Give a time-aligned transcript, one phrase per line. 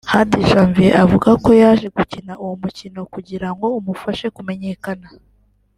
[0.11, 5.07] Hadi Janvier avuga ko yaje gukina uwo mukino kugira ngo umufashe kumenyekana